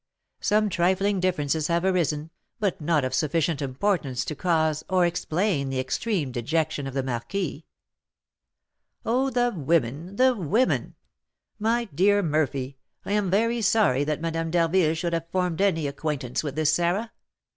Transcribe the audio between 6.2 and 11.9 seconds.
dejection of the marquis." "Oh, the women! the women! My